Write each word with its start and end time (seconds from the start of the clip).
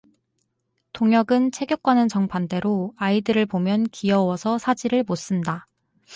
동혁은 0.93 1.51
체격과는 1.51 2.07
정반대로 2.07 2.91
아이들을 2.97 3.45
보면 3.45 3.83
귀여워서 3.91 4.57
사지를 4.57 5.03
못 5.03 5.13
쓴다. 5.15 5.67